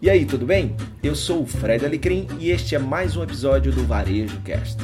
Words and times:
E 0.00 0.10
aí, 0.10 0.26
tudo 0.26 0.44
bem? 0.44 0.76
Eu 1.02 1.16
sou 1.16 1.40
o 1.40 1.46
Fred 1.46 1.82
Alecrim 1.82 2.28
e 2.38 2.50
este 2.50 2.74
é 2.74 2.78
mais 2.78 3.16
um 3.16 3.22
episódio 3.22 3.72
do 3.72 3.86
Varejo 3.86 4.38
Cast. 4.42 4.76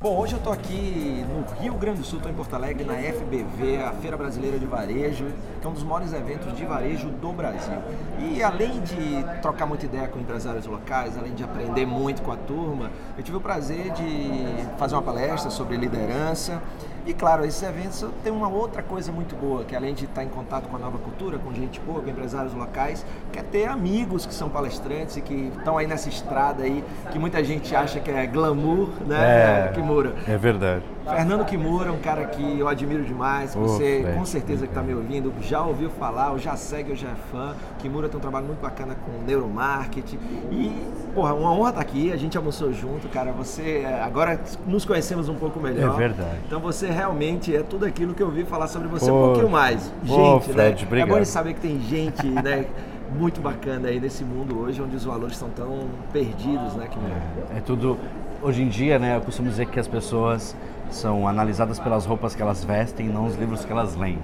Bom, 0.00 0.18
hoje 0.18 0.32
eu 0.32 0.38
estou 0.38 0.52
aqui 0.52 1.24
no 1.28 1.62
Rio 1.62 1.74
Grande 1.74 2.00
do 2.00 2.04
Sul, 2.04 2.20
em 2.28 2.34
Porto 2.34 2.54
Alegre, 2.54 2.84
na 2.84 2.94
FBV, 2.94 3.76
a 3.76 3.92
Feira 3.92 4.16
Brasileira 4.16 4.58
de 4.58 4.66
Varejo, 4.66 5.26
que 5.60 5.66
é 5.66 5.70
um 5.70 5.72
dos 5.72 5.84
maiores 5.84 6.12
eventos 6.12 6.56
de 6.56 6.64
varejo 6.64 7.08
do 7.08 7.32
Brasil. 7.32 7.78
E 8.18 8.42
além 8.42 8.80
de 8.80 9.24
trocar 9.40 9.64
muita 9.64 9.86
ideia 9.86 10.08
com 10.08 10.18
empresários 10.18 10.66
locais, 10.66 11.16
além 11.16 11.34
de 11.34 11.44
aprender 11.44 11.86
muito 11.86 12.22
com 12.22 12.32
a 12.32 12.36
turma, 12.36 12.90
eu 13.16 13.22
tive 13.22 13.36
o 13.36 13.40
prazer 13.40 13.92
de 13.92 14.76
fazer 14.76 14.96
uma 14.96 15.02
palestra 15.02 15.50
sobre 15.50 15.76
liderança 15.76 16.60
e 17.06 17.14
claro, 17.14 17.44
esses 17.44 17.62
eventos 17.62 18.04
têm 18.24 18.32
uma 18.32 18.48
outra 18.48 18.82
coisa 18.82 19.12
muito 19.12 19.36
boa, 19.36 19.64
que 19.64 19.76
além 19.76 19.94
de 19.94 20.06
estar 20.06 20.24
em 20.24 20.28
contato 20.28 20.68
com 20.68 20.76
a 20.76 20.78
nova 20.78 20.98
cultura, 20.98 21.38
com 21.38 21.54
gente 21.54 21.78
boa, 21.80 22.02
com 22.02 22.10
empresários 22.10 22.52
locais, 22.52 23.06
quer 23.32 23.44
ter 23.44 23.68
amigos 23.68 24.26
que 24.26 24.34
são 24.34 24.48
palestrantes 24.48 25.16
e 25.16 25.20
que 25.20 25.52
estão 25.56 25.78
aí 25.78 25.86
nessa 25.86 26.08
estrada 26.08 26.64
aí, 26.64 26.84
que 27.12 27.18
muita 27.18 27.42
gente 27.44 27.74
acha 27.76 28.00
que 28.00 28.10
é 28.10 28.26
glamour, 28.26 28.88
né, 29.06 29.68
é, 29.68 29.72
Kimura? 29.72 30.14
É 30.26 30.36
verdade. 30.36 30.95
Fernando 31.08 31.44
Kimura, 31.44 31.92
um 31.92 32.00
cara 32.00 32.24
que 32.26 32.58
eu 32.58 32.68
admiro 32.68 33.04
demais, 33.04 33.52
que 33.52 33.58
você 33.58 34.12
com 34.14 34.24
certeza 34.24 34.66
que 34.66 34.72
está 34.72 34.82
me 34.82 34.92
ouvindo, 34.94 35.32
já 35.40 35.62
ouviu 35.62 35.88
falar, 35.88 36.32
ou 36.32 36.38
já 36.38 36.56
segue, 36.56 36.90
ou 36.90 36.96
já 36.96 37.08
é 37.08 37.14
fã. 37.30 37.54
Kimura 37.78 38.08
tem 38.08 38.18
um 38.18 38.20
trabalho 38.20 38.46
muito 38.46 38.60
bacana 38.60 38.94
com 38.94 39.24
neuromarketing. 39.24 40.18
E, 40.50 40.72
porra, 41.14 41.32
uma 41.34 41.52
honra 41.52 41.70
estar 41.70 41.84
tá 41.84 41.88
aqui, 41.88 42.12
a 42.12 42.16
gente 42.16 42.36
almoçou 42.36 42.72
junto, 42.72 43.08
cara. 43.08 43.30
Você, 43.32 43.84
é, 43.84 44.02
agora 44.02 44.40
nos 44.66 44.84
conhecemos 44.84 45.28
um 45.28 45.36
pouco 45.36 45.60
melhor. 45.60 45.94
É 45.94 45.96
verdade. 45.96 46.38
Então 46.46 46.60
você 46.60 46.90
realmente 46.90 47.54
é 47.54 47.62
tudo 47.62 47.86
aquilo 47.86 48.12
que 48.12 48.22
eu 48.22 48.26
ouvi 48.26 48.44
falar 48.44 48.66
sobre 48.66 48.88
você 48.88 49.10
Pô, 49.10 49.16
um 49.16 49.24
pouquinho 49.26 49.50
mais. 49.50 49.92
Gente, 50.02 50.52
Fred, 50.52 50.82
né? 50.82 50.86
Obrigado. 50.86 51.16
É 51.16 51.18
bom 51.18 51.24
saber 51.24 51.54
que 51.54 51.60
tem 51.60 51.80
gente, 51.80 52.26
né? 52.26 52.66
muito 53.16 53.40
bacana 53.40 53.88
aí 53.88 54.00
nesse 54.00 54.24
mundo 54.24 54.58
hoje 54.58 54.82
onde 54.82 54.96
os 54.96 55.04
valores 55.04 55.34
estão 55.34 55.48
tão 55.50 55.86
perdidos, 56.12 56.74
né? 56.74 56.88
Que... 56.90 56.98
É, 57.54 57.58
é 57.58 57.60
tudo 57.60 57.96
hoje 58.42 58.62
em 58.62 58.68
dia, 58.68 58.98
né? 58.98 59.16
Eu 59.16 59.20
costumo 59.20 59.48
dizer 59.48 59.66
que 59.66 59.78
as 59.78 59.88
pessoas 59.88 60.56
são 60.90 61.26
analisadas 61.26 61.78
pelas 61.78 62.06
roupas 62.06 62.34
que 62.34 62.42
elas 62.42 62.64
vestem, 62.64 63.08
não 63.08 63.26
os 63.26 63.36
livros 63.36 63.64
que 63.64 63.72
elas 63.72 63.96
leem. 63.96 64.18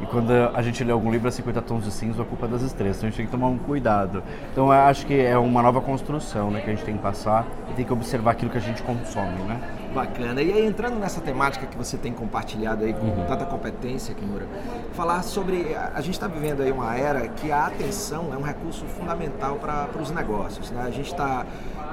E 0.00 0.06
quando 0.06 0.30
a 0.32 0.62
gente 0.62 0.84
lê 0.84 0.92
algum 0.92 1.10
livro 1.10 1.26
a 1.28 1.30
50 1.32 1.60
tons 1.62 1.84
de 1.84 1.90
cinza, 1.90 2.22
a 2.22 2.24
culpa 2.24 2.46
é 2.46 2.48
das 2.48 2.62
estrelas. 2.62 2.96
Então 2.98 3.08
a 3.08 3.10
gente 3.10 3.16
tem 3.16 3.26
que 3.26 3.32
tomar 3.32 3.48
um 3.48 3.58
cuidado. 3.58 4.22
Então 4.52 4.66
eu 4.66 4.72
acho 4.72 5.04
que 5.04 5.20
é 5.20 5.36
uma 5.36 5.60
nova 5.60 5.80
construção 5.80 6.50
né, 6.50 6.60
que 6.60 6.70
a 6.70 6.74
gente 6.74 6.84
tem 6.84 6.96
que 6.96 7.02
passar 7.02 7.46
e 7.70 7.74
tem 7.74 7.84
que 7.84 7.92
observar 7.92 8.32
aquilo 8.32 8.50
que 8.50 8.58
a 8.58 8.60
gente 8.60 8.82
consome, 8.82 9.42
né? 9.42 9.60
Bacana. 9.98 10.40
E 10.40 10.52
aí, 10.52 10.64
entrando 10.64 10.96
nessa 10.96 11.20
temática 11.20 11.66
que 11.66 11.76
você 11.76 11.96
tem 11.96 12.12
compartilhado 12.12 12.84
aí 12.84 12.92
com 12.92 13.04
uhum. 13.04 13.26
tanta 13.26 13.44
competência, 13.44 14.14
Kimura, 14.14 14.46
falar 14.92 15.22
sobre. 15.22 15.74
A 15.74 16.00
gente 16.00 16.14
está 16.14 16.28
vivendo 16.28 16.62
aí 16.62 16.70
uma 16.70 16.94
era 16.94 17.26
que 17.26 17.50
a 17.50 17.66
atenção 17.66 18.32
é 18.32 18.36
um 18.36 18.42
recurso 18.42 18.84
fundamental 18.84 19.56
para 19.56 19.88
os 20.00 20.12
negócios. 20.12 20.70
Né? 20.70 20.84
A 20.86 20.90
gente 20.90 21.10
está 21.10 21.44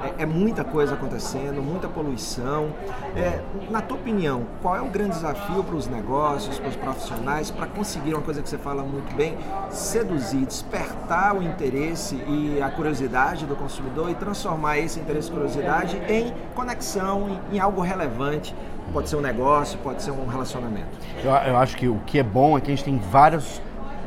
é, 0.04 0.22
é, 0.22 0.26
muita 0.26 0.62
coisa 0.62 0.94
acontecendo, 0.94 1.60
muita 1.60 1.88
poluição. 1.88 2.72
É, 3.16 3.40
na 3.70 3.82
tua 3.82 3.96
opinião, 3.96 4.46
qual 4.62 4.76
é 4.76 4.80
o 4.80 4.86
grande 4.86 5.16
desafio 5.16 5.64
para 5.64 5.74
os 5.74 5.88
negócios, 5.88 6.60
para 6.60 6.68
os 6.68 6.76
profissionais, 6.76 7.50
para 7.50 7.66
conseguir 7.66 8.14
uma 8.14 8.22
coisa 8.22 8.40
que 8.40 8.48
você 8.48 8.58
fala 8.58 8.84
muito 8.84 9.16
bem, 9.16 9.36
seduzir, 9.68 10.46
despertar 10.46 11.36
o 11.36 11.42
interesse 11.42 12.14
e 12.28 12.62
a 12.62 12.70
curiosidade 12.70 13.46
do 13.46 13.56
consumidor 13.56 14.10
e 14.10 14.14
transformar 14.14 14.78
esse 14.78 15.00
interesse 15.00 15.28
e 15.28 15.32
curiosidade 15.32 16.00
em 16.08 16.32
conexão, 16.54 17.40
em, 17.50 17.56
em 17.56 17.58
algo 17.58 17.80
relevante 17.80 17.95
pode 18.92 19.08
ser 19.08 19.16
um 19.16 19.20
negócio, 19.20 19.78
pode 19.78 20.02
ser 20.02 20.10
um 20.10 20.26
relacionamento. 20.26 20.88
Eu, 21.22 21.30
eu, 21.30 21.56
acho 21.56 21.76
que 21.76 21.88
o 21.88 21.98
que 22.06 22.18
é 22.18 22.22
bom 22.22 22.56
é 22.56 22.60
que 22.60 22.70
a 22.70 22.74
gente 22.74 22.84
tem 22.84 22.98
vários, 22.98 23.60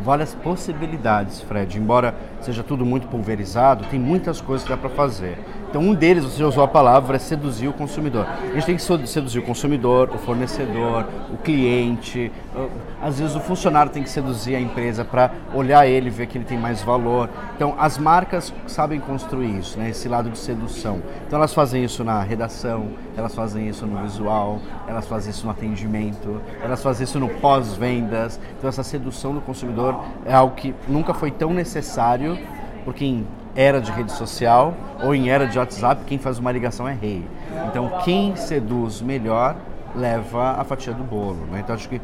várias 0.03 0.33
possibilidades, 0.35 1.41
Fred. 1.41 1.77
Embora 1.77 2.15
seja 2.41 2.63
tudo 2.63 2.85
muito 2.85 3.07
pulverizado, 3.07 3.85
tem 3.85 3.99
muitas 3.99 4.41
coisas 4.41 4.63
que 4.63 4.69
dá 4.69 4.77
para 4.77 4.89
fazer. 4.89 5.37
Então, 5.69 5.83
um 5.83 5.93
deles, 5.93 6.23
você 6.23 6.39
já 6.39 6.47
usou 6.47 6.63
a 6.63 6.67
palavra, 6.67 7.17
é 7.17 7.19
seduzir 7.19 7.67
o 7.67 7.73
consumidor. 7.73 8.25
A 8.25 8.53
gente 8.55 8.65
tem 8.65 8.75
que 8.75 8.81
seduzir 8.81 9.37
o 9.37 9.43
consumidor, 9.43 10.09
o 10.11 10.17
fornecedor, 10.17 11.05
o 11.31 11.37
cliente. 11.37 12.31
Às 12.99 13.19
vezes, 13.19 13.35
o 13.35 13.39
funcionário 13.39 13.91
tem 13.91 14.01
que 14.01 14.09
seduzir 14.09 14.55
a 14.55 14.59
empresa 14.59 15.05
para 15.05 15.29
olhar 15.53 15.85
ele 15.85 16.09
ver 16.09 16.25
que 16.25 16.39
ele 16.39 16.45
tem 16.45 16.57
mais 16.57 16.81
valor. 16.81 17.29
Então, 17.55 17.75
as 17.77 17.99
marcas 17.99 18.51
sabem 18.65 18.99
construir 18.99 19.59
isso, 19.59 19.77
né? 19.77 19.91
esse 19.91 20.09
lado 20.09 20.31
de 20.31 20.39
sedução. 20.39 21.03
Então, 21.27 21.37
elas 21.37 21.53
fazem 21.53 21.83
isso 21.83 22.03
na 22.03 22.19
redação, 22.23 22.87
elas 23.15 23.35
fazem 23.35 23.69
isso 23.69 23.85
no 23.85 24.01
visual, 24.01 24.59
elas 24.87 25.07
fazem 25.07 25.29
isso 25.29 25.45
no 25.45 25.51
atendimento, 25.51 26.41
elas 26.63 26.81
fazem 26.81 27.03
isso 27.03 27.19
no 27.19 27.29
pós-vendas. 27.29 28.39
Então, 28.57 28.67
essa 28.67 28.81
sedução 28.81 29.35
do 29.35 29.41
consumidor 29.41 30.03
é 30.25 30.33
algo 30.33 30.55
que 30.55 30.73
nunca 30.87 31.13
foi 31.13 31.29
tão 31.29 31.53
necessário, 31.53 32.39
porque 32.83 33.05
em 33.05 33.27
era 33.59 33.81
de 33.81 33.91
rede 33.91 34.13
social 34.13 34.73
ou 35.03 35.13
em 35.13 35.29
era 35.29 35.45
de 35.45 35.59
WhatsApp, 35.59 36.05
quem 36.05 36.17
faz 36.17 36.39
uma 36.39 36.49
ligação 36.49 36.87
é 36.87 36.93
rei. 36.93 37.25
Então, 37.67 37.91
quem 38.05 38.33
seduz 38.37 39.01
melhor 39.01 39.57
leva 39.93 40.51
a 40.51 40.63
fatia 40.63 40.93
do 40.93 41.03
bolo. 41.03 41.45
Né? 41.51 41.59
Então, 41.59 41.75
acho 41.75 41.89
que 41.89 41.99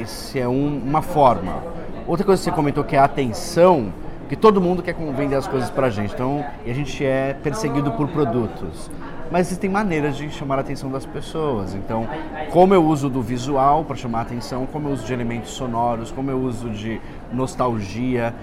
esse 0.00 0.40
é 0.40 0.48
um, 0.48 0.78
uma 0.78 1.02
forma. 1.02 1.62
Outra 2.06 2.24
coisa 2.24 2.40
que 2.40 2.48
você 2.48 2.56
comentou 2.56 2.82
que 2.82 2.96
é 2.96 2.98
a 2.98 3.04
atenção, 3.04 3.92
que 4.30 4.34
todo 4.34 4.62
mundo 4.62 4.82
quer 4.82 4.94
vender 4.94 5.36
as 5.36 5.46
coisas 5.46 5.68
para 5.68 5.88
a 5.88 5.90
gente. 5.90 6.14
Então, 6.14 6.42
e 6.64 6.70
a 6.70 6.74
gente 6.74 7.04
é 7.04 7.34
perseguido 7.34 7.92
por 7.92 8.08
produtos. 8.08 8.90
Mas 9.30 9.48
existem 9.48 9.68
maneiras 9.68 10.16
de 10.16 10.30
chamar 10.30 10.56
a 10.56 10.60
atenção 10.62 10.90
das 10.90 11.04
pessoas. 11.04 11.74
Então, 11.74 12.08
como 12.50 12.72
eu 12.72 12.82
uso 12.82 13.10
do 13.10 13.20
visual 13.20 13.84
para 13.84 13.96
chamar 13.96 14.20
a 14.20 14.22
atenção, 14.22 14.64
como 14.64 14.88
eu 14.88 14.92
uso 14.94 15.04
de 15.04 15.12
elementos 15.12 15.50
sonoros, 15.50 16.10
como 16.10 16.30
eu 16.30 16.38
uso 16.38 16.70
de 16.70 16.98
nostalgia. 17.30 18.34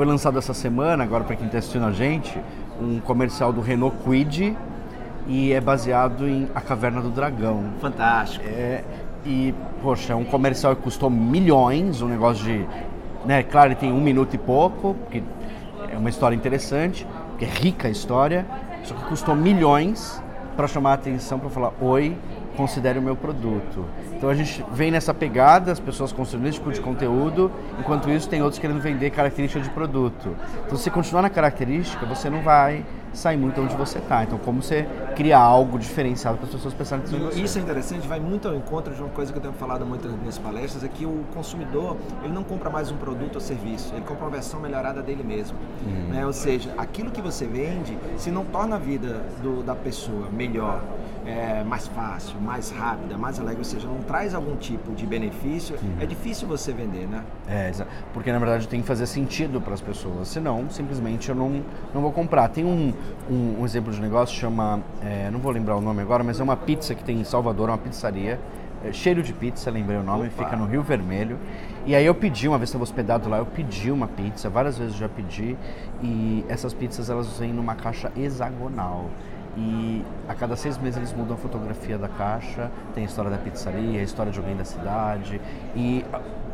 Foi 0.00 0.06
lançado 0.06 0.38
essa 0.38 0.54
semana, 0.54 1.04
agora 1.04 1.24
para 1.24 1.36
quem 1.36 1.44
está 1.44 1.58
assistindo 1.58 1.84
a 1.84 1.92
gente, 1.92 2.40
um 2.80 3.00
comercial 3.00 3.52
do 3.52 3.60
Renault 3.60 3.94
Quid 4.02 4.56
e 5.26 5.52
é 5.52 5.60
baseado 5.60 6.26
em 6.26 6.48
A 6.54 6.60
Caverna 6.62 7.02
do 7.02 7.10
Dragão. 7.10 7.64
Fantástico. 7.82 8.42
É, 8.48 8.82
e, 9.26 9.54
poxa, 9.82 10.14
é 10.14 10.16
um 10.16 10.24
comercial 10.24 10.74
que 10.74 10.80
custou 10.80 11.10
milhões, 11.10 12.00
um 12.00 12.08
negócio 12.08 12.42
de. 12.42 12.66
Né, 13.26 13.42
claro, 13.42 13.66
ele 13.66 13.74
tem 13.74 13.92
um 13.92 14.00
minuto 14.00 14.32
e 14.32 14.38
pouco, 14.38 14.94
porque 14.94 15.22
é 15.92 15.98
uma 15.98 16.08
história 16.08 16.34
interessante, 16.34 17.06
que 17.38 17.44
é 17.44 17.48
rica 17.48 17.86
a 17.86 17.90
história, 17.90 18.46
só 18.84 18.94
que 18.94 19.04
custou 19.04 19.36
milhões 19.36 20.18
para 20.56 20.66
chamar 20.66 20.92
a 20.92 20.94
atenção, 20.94 21.38
para 21.38 21.50
falar: 21.50 21.72
oi, 21.78 22.16
considere 22.56 22.98
o 22.98 23.02
meu 23.02 23.16
produto. 23.16 23.84
Então 24.12 24.28
a 24.28 24.34
gente 24.34 24.64
vem 24.72 24.90
nessa 24.90 25.14
pegada, 25.14 25.72
as 25.72 25.80
pessoas 25.80 26.12
construindo 26.12 26.46
esse 26.46 26.58
tipo 26.58 26.70
de 26.72 26.80
conteúdo, 26.80 27.50
enquanto 27.78 28.10
isso 28.10 28.28
tem 28.28 28.42
outros 28.42 28.58
querendo 28.58 28.80
vender 28.80 29.10
característica 29.10 29.62
de 29.62 29.70
produto. 29.70 30.36
Então 30.66 30.76
se 30.76 30.84
você 30.84 30.90
continuar 30.90 31.22
na 31.22 31.30
característica, 31.30 32.04
você 32.06 32.28
não 32.28 32.42
vai 32.42 32.84
sair 33.12 33.36
muito 33.36 33.60
onde 33.60 33.74
você 33.74 33.98
está. 33.98 34.22
Então 34.22 34.38
como 34.38 34.62
você 34.62 34.86
cria 35.16 35.38
algo 35.38 35.78
diferenciado 35.78 36.36
para 36.36 36.46
as 36.46 36.52
pessoas 36.52 36.74
pensarem 36.74 37.04
em 37.04 37.18
você. 37.18 37.40
Isso 37.40 37.58
é 37.58 37.62
interessante, 37.62 38.06
vai 38.06 38.20
muito 38.20 38.48
ao 38.48 38.54
encontro 38.54 38.94
de 38.94 39.00
uma 39.00 39.10
coisa 39.10 39.32
que 39.32 39.38
eu 39.38 39.42
tenho 39.42 39.54
falado 39.54 39.84
muito 39.86 40.08
nas 40.24 40.38
palestras, 40.38 40.84
é 40.84 40.88
que 40.88 41.06
o 41.06 41.24
consumidor 41.34 41.96
ele 42.22 42.32
não 42.32 42.44
compra 42.44 42.70
mais 42.70 42.90
um 42.90 42.96
produto 42.96 43.36
ou 43.36 43.40
serviço, 43.40 43.92
ele 43.94 44.04
compra 44.04 44.24
uma 44.24 44.30
versão 44.30 44.60
melhorada 44.60 45.02
dele 45.02 45.22
mesmo. 45.22 45.56
Uhum. 45.84 46.08
Né? 46.08 46.26
Ou 46.26 46.32
seja, 46.32 46.72
aquilo 46.76 47.10
que 47.10 47.20
você 47.20 47.46
vende, 47.46 47.96
se 48.16 48.30
não 48.30 48.44
torna 48.44 48.76
a 48.76 48.78
vida 48.78 49.22
do, 49.42 49.62
da 49.62 49.74
pessoa 49.74 50.28
melhor, 50.30 50.82
é, 51.30 51.64
mais 51.64 51.86
fácil, 51.88 52.40
mais 52.40 52.70
rápida, 52.70 53.16
mais 53.16 53.38
alegre, 53.38 53.58
ou 53.58 53.64
seja, 53.64 53.86
não 53.86 54.02
traz 54.02 54.34
algum 54.34 54.56
tipo 54.56 54.92
de 54.92 55.06
benefício, 55.06 55.76
uhum. 55.76 55.96
é 56.00 56.06
difícil 56.06 56.46
você 56.48 56.72
vender, 56.72 57.06
né? 57.06 57.22
É, 57.48 57.70
porque 58.12 58.32
na 58.32 58.38
verdade 58.38 58.66
tem 58.68 58.80
que 58.80 58.86
fazer 58.86 59.06
sentido 59.06 59.60
para 59.60 59.74
as 59.74 59.80
pessoas, 59.80 60.28
senão 60.28 60.68
simplesmente 60.70 61.28
eu 61.28 61.34
não, 61.34 61.62
não 61.94 62.00
vou 62.00 62.12
comprar. 62.12 62.48
Tem 62.48 62.64
um, 62.64 62.92
um, 63.30 63.60
um 63.60 63.64
exemplo 63.64 63.92
de 63.92 64.00
negócio 64.00 64.36
chama, 64.36 64.80
é, 65.02 65.30
não 65.30 65.38
vou 65.38 65.52
lembrar 65.52 65.76
o 65.76 65.80
nome 65.80 66.02
agora, 66.02 66.24
mas 66.24 66.40
é 66.40 66.42
uma 66.42 66.56
pizza 66.56 66.94
que 66.94 67.04
tem 67.04 67.20
em 67.20 67.24
Salvador, 67.24 67.68
uma 67.68 67.78
pizzaria, 67.78 68.38
é, 68.84 68.92
cheiro 68.92 69.22
de 69.22 69.32
pizza, 69.32 69.70
lembrei 69.70 69.98
o 69.98 70.02
nome, 70.02 70.28
Opa. 70.28 70.44
fica 70.44 70.56
no 70.56 70.66
Rio 70.66 70.82
Vermelho. 70.82 71.38
E 71.86 71.94
aí 71.94 72.04
eu 72.04 72.14
pedi, 72.14 72.48
uma 72.48 72.58
vez 72.58 72.70
que 72.70 72.76
estava 72.76 72.84
hospedado 72.84 73.28
lá, 73.28 73.38
eu 73.38 73.46
pedi 73.46 73.90
uma 73.90 74.06
pizza, 74.08 74.48
várias 74.48 74.78
vezes 74.78 74.96
já 74.96 75.08
pedi, 75.08 75.56
e 76.02 76.44
essas 76.48 76.72
pizzas 76.72 77.10
elas 77.10 77.38
vêm 77.38 77.52
numa 77.52 77.74
caixa 77.74 78.10
hexagonal. 78.16 79.06
E 79.56 80.04
a 80.28 80.34
cada 80.34 80.54
seis 80.54 80.78
meses 80.78 80.96
eles 80.96 81.12
mudam 81.12 81.34
a 81.34 81.36
fotografia 81.36 81.98
da 81.98 82.08
caixa, 82.08 82.70
tem 82.94 83.04
a 83.04 83.06
história 83.06 83.30
da 83.30 83.36
pizzaria, 83.36 84.00
a 84.00 84.02
história 84.02 84.30
de 84.30 84.38
alguém 84.38 84.56
da 84.56 84.64
cidade. 84.64 85.40
E 85.74 86.04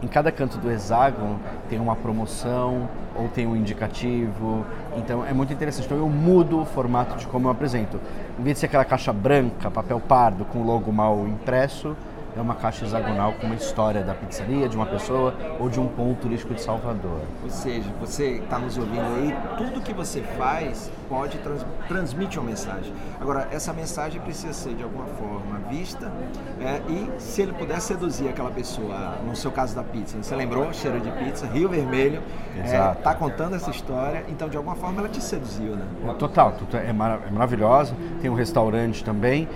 em 0.02 0.08
cada 0.08 0.32
canto 0.32 0.58
do 0.58 0.70
hexágono 0.70 1.38
tem 1.68 1.78
uma 1.78 1.94
promoção 1.94 2.88
ou 3.14 3.28
tem 3.28 3.46
um 3.46 3.54
indicativo. 3.54 4.64
Então 4.96 5.24
é 5.24 5.32
muito 5.32 5.52
interessante. 5.52 5.84
Então 5.86 5.98
eu 5.98 6.08
mudo 6.08 6.60
o 6.60 6.64
formato 6.64 7.16
de 7.16 7.26
como 7.26 7.48
eu 7.48 7.52
apresento. 7.52 8.00
Em 8.38 8.42
vez 8.42 8.56
de 8.56 8.60
ser 8.60 8.66
aquela 8.66 8.84
caixa 8.84 9.12
branca, 9.12 9.70
papel 9.70 10.00
pardo, 10.00 10.44
com 10.46 10.60
o 10.60 10.64
logo 10.64 10.90
mal 10.90 11.26
impresso, 11.28 11.94
é 12.36 12.40
uma 12.40 12.54
caixa 12.54 12.84
hexagonal 12.84 13.32
com 13.34 13.46
uma 13.46 13.54
história 13.54 14.02
da 14.02 14.14
pizzaria, 14.14 14.68
de 14.68 14.76
uma 14.76 14.86
pessoa 14.86 15.34
ou 15.58 15.70
de 15.70 15.80
um 15.80 15.88
ponto 15.88 16.20
turístico 16.20 16.54
de 16.54 16.60
Salvador. 16.60 17.20
Ou 17.42 17.48
seja, 17.48 17.90
você 17.98 18.38
está 18.38 18.58
nos 18.58 18.76
ouvindo 18.76 19.00
aí, 19.00 19.34
tudo 19.56 19.80
que 19.80 19.94
você 19.94 20.20
faz 20.20 20.90
pode 21.08 21.38
trans, 21.38 21.64
transmitir 21.88 22.40
uma 22.40 22.50
mensagem. 22.50 22.92
Agora, 23.20 23.48
essa 23.50 23.72
mensagem 23.72 24.20
precisa 24.20 24.52
ser 24.52 24.74
de 24.74 24.82
alguma 24.82 25.06
forma 25.06 25.60
vista 25.70 26.12
é, 26.60 26.80
e 26.90 27.20
se 27.20 27.42
ele 27.42 27.52
puder 27.52 27.80
seduzir 27.80 28.28
aquela 28.28 28.50
pessoa, 28.50 29.16
no 29.26 29.34
seu 29.34 29.50
caso 29.50 29.74
da 29.74 29.82
pizza, 29.82 30.18
você 30.22 30.36
lembrou? 30.36 30.72
Cheiro 30.72 31.00
de 31.00 31.10
pizza, 31.12 31.46
Rio 31.46 31.68
Vermelho, 31.68 32.22
está 32.62 32.90
é, 32.90 32.94
tá 32.94 33.14
contando 33.14 33.56
essa 33.56 33.70
história, 33.70 34.24
então 34.28 34.48
de 34.48 34.56
alguma 34.56 34.76
forma 34.76 35.00
ela 35.00 35.08
te 35.08 35.22
seduziu, 35.22 35.76
né? 35.76 35.86
Total, 36.18 36.54
é, 36.74 36.90
é 36.90 36.92
maravilhosa, 36.92 37.94
tem 38.20 38.30
um 38.30 38.34
restaurante 38.34 39.02
também 39.02 39.48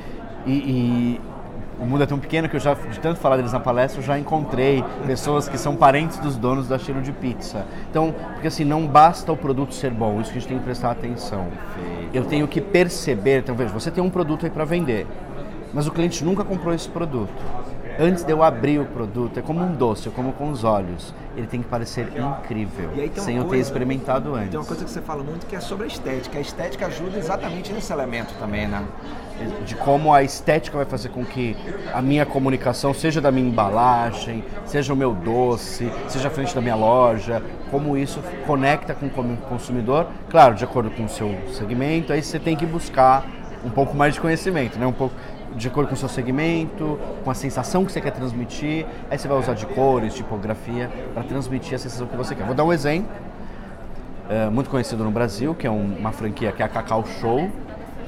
e, 0.46 0.52
e 0.52 1.20
o 1.80 1.86
mundo 1.86 2.02
é 2.02 2.06
tão 2.06 2.18
pequeno 2.18 2.48
que 2.48 2.56
eu 2.56 2.60
já, 2.60 2.74
de 2.74 3.00
tanto 3.00 3.18
falar 3.18 3.36
deles 3.36 3.52
na 3.52 3.60
palestra, 3.60 4.00
eu 4.00 4.04
já 4.04 4.18
encontrei 4.18 4.84
pessoas 5.06 5.48
que 5.48 5.56
são 5.56 5.74
parentes 5.74 6.18
dos 6.18 6.36
donos 6.36 6.68
da 6.68 6.78
Cheiro 6.78 7.00
de 7.00 7.10
Pizza. 7.10 7.64
Então, 7.90 8.14
porque 8.34 8.48
assim, 8.48 8.64
não 8.64 8.86
basta 8.86 9.32
o 9.32 9.36
produto 9.36 9.74
ser 9.74 9.90
bom, 9.90 10.20
isso 10.20 10.30
que 10.30 10.38
a 10.38 10.40
gente 10.40 10.48
tem 10.48 10.58
que 10.58 10.64
prestar 10.64 10.90
atenção. 10.90 11.46
Eu 12.12 12.24
tenho 12.24 12.46
que 12.46 12.60
perceber, 12.60 13.38
então 13.38 13.54
veja, 13.54 13.72
você 13.72 13.90
tem 13.90 14.04
um 14.04 14.10
produto 14.10 14.44
aí 14.44 14.50
para 14.50 14.64
vender, 14.64 15.06
mas 15.72 15.86
o 15.86 15.90
cliente 15.90 16.22
nunca 16.22 16.44
comprou 16.44 16.74
esse 16.74 16.88
produto. 16.88 17.32
Antes 17.98 18.24
de 18.24 18.32
eu 18.32 18.42
abrir 18.42 18.78
o 18.78 18.86
produto, 18.86 19.38
é 19.38 19.42
como 19.42 19.62
um 19.62 19.74
doce, 19.74 20.06
eu 20.06 20.12
como 20.12 20.32
com 20.32 20.50
os 20.50 20.64
olhos. 20.64 21.14
Ele 21.36 21.46
tem 21.46 21.60
que 21.60 21.68
parecer 21.68 22.10
incrível, 22.16 22.90
sem 23.16 23.36
eu 23.36 23.44
ter 23.44 23.58
experimentado 23.58 24.34
antes. 24.34 24.50
Tem 24.50 24.58
uma 24.58 24.66
coisa 24.66 24.84
que 24.84 24.90
você 24.90 25.02
fala 25.02 25.22
muito 25.22 25.46
que 25.46 25.54
é 25.54 25.60
sobre 25.60 25.84
a 25.84 25.86
estética. 25.86 26.38
A 26.38 26.40
estética 26.40 26.86
ajuda 26.86 27.18
exatamente 27.18 27.72
nesse 27.72 27.92
elemento 27.92 28.32
também, 28.38 28.66
né? 28.66 28.82
De 29.64 29.74
como 29.74 30.12
a 30.12 30.22
estética 30.22 30.76
vai 30.76 30.86
fazer 30.86 31.08
com 31.10 31.24
que 31.24 31.56
a 31.92 32.00
minha 32.00 32.24
comunicação, 32.26 32.92
seja 32.92 33.20
da 33.20 33.30
minha 33.30 33.48
embalagem, 33.48 34.44
seja 34.64 34.92
o 34.92 34.96
meu 34.96 35.12
doce, 35.12 35.90
seja 36.08 36.28
a 36.28 36.30
frente 36.30 36.54
da 36.54 36.60
minha 36.60 36.76
loja, 36.76 37.42
como 37.70 37.96
isso 37.96 38.22
conecta 38.46 38.94
com 38.94 39.06
o 39.06 39.36
consumidor, 39.48 40.06
claro, 40.28 40.54
de 40.54 40.64
acordo 40.64 40.90
com 40.90 41.04
o 41.04 41.08
seu 41.08 41.34
segmento, 41.52 42.12
aí 42.12 42.22
você 42.22 42.38
tem 42.38 42.56
que 42.56 42.66
buscar 42.66 43.24
um 43.64 43.70
pouco 43.70 43.96
mais 43.96 44.14
de 44.14 44.20
conhecimento, 44.20 44.78
né? 44.78 44.86
um 44.86 44.92
pouco 44.92 45.14
de 45.54 45.68
acordo 45.68 45.88
com 45.88 45.94
o 45.94 45.96
seu 45.96 46.08
segmento, 46.08 46.98
com 47.24 47.30
a 47.30 47.34
sensação 47.34 47.84
que 47.84 47.92
você 47.92 48.00
quer 48.00 48.12
transmitir, 48.12 48.86
aí 49.10 49.18
você 49.18 49.26
vai 49.26 49.38
usar 49.38 49.54
de 49.54 49.66
cores, 49.66 50.14
tipografia, 50.14 50.90
para 51.12 51.22
transmitir 51.24 51.74
a 51.74 51.78
sensação 51.78 52.06
que 52.06 52.16
você 52.16 52.34
quer. 52.34 52.44
Vou 52.44 52.54
dar 52.54 52.64
um 52.64 52.72
exemplo, 52.72 53.10
é, 54.28 54.48
muito 54.48 54.70
conhecido 54.70 55.02
no 55.02 55.10
Brasil, 55.10 55.54
que 55.54 55.66
é 55.66 55.70
um, 55.70 55.96
uma 55.98 56.12
franquia 56.12 56.52
que 56.52 56.62
é 56.62 56.64
a 56.64 56.68
Cacau 56.68 57.04
Show, 57.20 57.50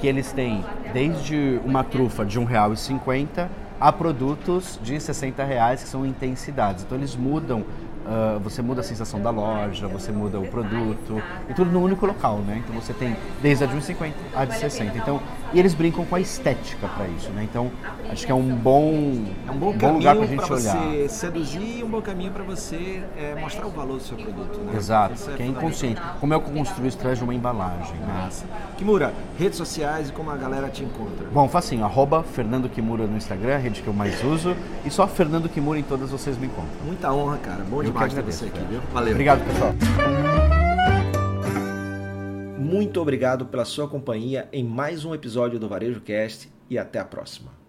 que 0.02 0.08
eles 0.08 0.32
têm 0.32 0.64
desde 0.92 1.60
uma 1.64 1.84
trufa 1.84 2.24
de 2.24 2.36
R$ 2.36 2.44
1,50 2.46 3.46
a 3.80 3.92
produtos 3.92 4.76
de 4.82 4.98
60 4.98 5.44
reais 5.44 5.80
que 5.80 5.88
são 5.88 6.04
intensidades. 6.04 6.82
Então 6.82 6.98
eles 6.98 7.14
mudam 7.14 7.64
Uh, 8.04 8.40
você 8.40 8.60
muda 8.60 8.80
a 8.80 8.84
sensação 8.84 9.20
da 9.20 9.30
loja, 9.30 9.86
você 9.86 10.10
muda 10.10 10.38
o 10.38 10.46
produto, 10.48 11.22
e 11.48 11.54
tudo 11.54 11.70
no 11.70 11.80
único 11.80 12.04
local, 12.04 12.38
né? 12.38 12.60
Então 12.64 12.80
você 12.80 12.92
tem 12.92 13.16
desde 13.40 13.62
a 13.62 13.66
de 13.66 13.76
1,50 13.76 14.12
a 14.34 14.44
de 14.44 14.56
60. 14.56 14.98
Então, 14.98 15.20
e 15.52 15.58
eles 15.58 15.72
brincam 15.72 16.04
com 16.04 16.16
a 16.16 16.20
estética 16.20 16.88
para 16.88 17.06
isso, 17.08 17.30
né? 17.30 17.44
Então, 17.44 17.70
acho 18.10 18.26
que 18.26 18.32
é 18.32 18.34
um 18.34 18.56
bom, 18.56 19.24
é 19.46 19.50
um 19.50 19.56
bom, 19.56 19.72
bom 19.72 19.92
lugar 19.92 20.16
para 20.16 20.24
a 20.24 20.26
gente 20.26 20.52
olhar. 20.52 20.76
você 20.76 21.08
seduzir 21.08 21.78
e 21.78 21.84
um 21.84 21.88
bom 21.88 22.02
caminho 22.02 22.32
para 22.32 22.42
você 22.42 23.02
é, 23.16 23.38
mostrar 23.40 23.66
o 23.66 23.70
valor 23.70 23.98
do 23.98 24.02
seu 24.02 24.16
produto, 24.16 24.58
né? 24.60 24.72
Exato, 24.76 25.30
é 25.30 25.36
que 25.36 25.42
é 25.42 25.46
inconsciente. 25.46 26.00
Como 26.18 26.34
é 26.34 26.40
que 26.40 26.46
eu 26.48 26.52
construo 26.52 26.86
isso 26.86 26.96
através 26.96 27.18
de 27.18 27.24
uma 27.24 27.34
embalagem, 27.34 27.94
né? 27.96 28.28
Kimura, 28.76 29.14
redes 29.38 29.58
sociais 29.58 30.08
e 30.08 30.12
como 30.12 30.30
a 30.30 30.36
galera 30.36 30.68
te 30.68 30.82
encontra? 30.82 31.28
Bom, 31.32 31.48
facinho, 31.48 31.84
arroba 31.84 32.24
Fernando 32.24 32.68
Kimura 32.68 33.06
no 33.06 33.16
Instagram, 33.16 33.54
a 33.54 33.58
rede 33.58 33.80
que 33.80 33.86
eu 33.86 33.94
mais 33.94 34.24
uso, 34.24 34.56
e 34.84 34.90
só 34.90 35.06
Fernando 35.06 35.48
Kimura 35.48 35.78
em 35.78 35.82
todas 35.82 36.10
vocês 36.10 36.36
me 36.36 36.46
encontram. 36.46 36.72
Muita 36.84 37.12
honra, 37.12 37.38
cara. 37.38 37.64
Bom 37.64 37.82
eu 37.82 37.91
demais 37.92 38.14
ter 38.14 38.22
você 38.22 38.46
aqui, 38.46 38.60
viu? 38.70 38.80
Valeu. 38.92 39.12
Obrigado, 39.12 39.44
pessoal. 39.46 39.74
Muito 42.58 43.00
obrigado 43.00 43.46
pela 43.46 43.64
sua 43.64 43.86
companhia 43.86 44.48
em 44.52 44.64
mais 44.64 45.04
um 45.04 45.14
episódio 45.14 45.58
do 45.58 45.68
Varejo 45.68 46.00
Cast 46.00 46.50
e 46.70 46.78
até 46.78 46.98
a 46.98 47.04
próxima. 47.04 47.61